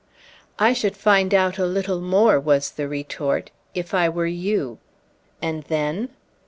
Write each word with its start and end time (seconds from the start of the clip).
"I 0.57 0.73
should 0.73 0.97
find 0.97 1.31
out 1.31 1.59
a 1.59 1.65
little 1.67 2.01
more," 2.01 2.39
was 2.39 2.71
the 2.71 2.87
retort, 2.87 3.51
"if 3.75 3.93
I 3.93 4.09
were 4.09 4.25
you!" 4.25 4.79
"And 5.43 5.61
then?" 5.65 6.09